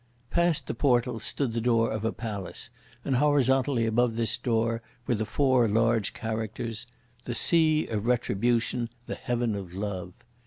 [0.31, 2.71] Past the Portal stood the door of a Palace,
[3.05, 6.87] and horizontally, above this door, were the four large characters:
[7.25, 10.13] "The Sea of Retribution, the Heaven of Love."